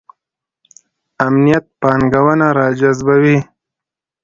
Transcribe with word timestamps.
امنیت 1.27 1.65
پانګونه 1.81 2.47
راجذبوي 2.59 3.37